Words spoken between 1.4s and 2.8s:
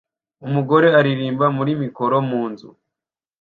muri mikoro mu nzu